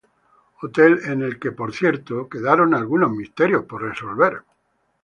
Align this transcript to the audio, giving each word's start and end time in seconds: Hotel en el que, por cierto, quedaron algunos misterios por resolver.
Hotel 0.63 0.97
en 1.05 1.21
el 1.21 1.37
que, 1.39 1.51
por 1.51 1.73
cierto, 1.75 2.27
quedaron 2.27 2.73
algunos 2.73 3.11
misterios 3.11 3.65
por 3.65 3.83
resolver. 3.83 4.41